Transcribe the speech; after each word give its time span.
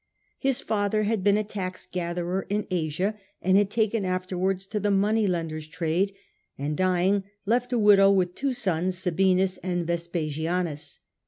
His 0.39 0.61
father 0.61 1.03
had 1.03 1.23
been 1.23 1.37
a 1.37 1.43
tax 1.43 1.85
gatherer 1.85 2.47
in 2.49 2.65
Asia, 2.71 3.15
and 3.39 3.55
had 3.55 3.69
taken 3.69 4.03
afterwards 4.03 4.65
to 4.65 4.79
the 4.79 4.89
money 4.89 5.27
lendePs 5.27 5.69
trade, 5.69 6.11
and 6.57 6.75
dying 6.75 7.23
left 7.45 7.71
a 7.71 7.77
widow 7.77 8.09
with 8.09 8.33
two 8.33 8.51
sons, 8.53 8.97
Sabinus 8.97 9.59
and 9.61 9.85
Vespasianus. 9.85 10.97